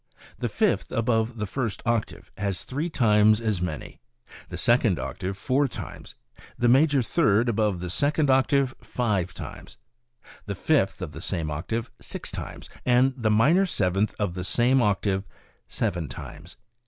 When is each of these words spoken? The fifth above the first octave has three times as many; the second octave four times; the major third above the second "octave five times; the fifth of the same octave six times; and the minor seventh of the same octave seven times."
The 0.39 0.49
fifth 0.49 0.91
above 0.91 1.37
the 1.37 1.45
first 1.45 1.83
octave 1.85 2.31
has 2.35 2.63
three 2.63 2.89
times 2.89 3.39
as 3.39 3.61
many; 3.61 3.99
the 4.49 4.57
second 4.57 4.97
octave 4.97 5.37
four 5.37 5.67
times; 5.67 6.15
the 6.57 6.67
major 6.67 7.03
third 7.03 7.47
above 7.47 7.81
the 7.81 7.89
second 7.91 8.31
"octave 8.31 8.73
five 8.81 9.35
times; 9.35 9.77
the 10.47 10.55
fifth 10.55 11.03
of 11.03 11.11
the 11.11 11.21
same 11.21 11.51
octave 11.51 11.91
six 12.01 12.31
times; 12.31 12.67
and 12.83 13.13
the 13.15 13.29
minor 13.29 13.67
seventh 13.67 14.15
of 14.17 14.33
the 14.33 14.43
same 14.43 14.81
octave 14.81 15.23
seven 15.67 16.09
times." 16.09 16.57